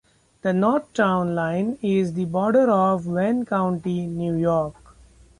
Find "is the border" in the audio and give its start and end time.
1.83-2.71